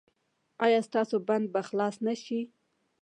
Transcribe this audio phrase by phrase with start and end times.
[0.65, 2.39] ایا ستاسو بند به خلاص نه شي؟